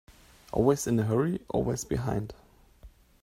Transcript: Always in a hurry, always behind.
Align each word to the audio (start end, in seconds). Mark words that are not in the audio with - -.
Always 0.51 0.87
in 0.87 0.97
a 0.99 1.03
hurry, 1.03 1.41
always 1.49 1.83
behind. 1.83 2.33